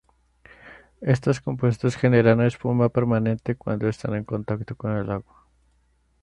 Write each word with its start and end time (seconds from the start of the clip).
Estos 1.01 1.41
compuestos 1.41 1.95
generan 1.95 2.41
espuma 2.41 2.89
permanente 2.89 3.53
cuando 3.55 3.87
están 3.87 4.15
en 4.15 4.23
contacto 4.23 4.75
con 4.75 4.89
agua. 4.97 5.45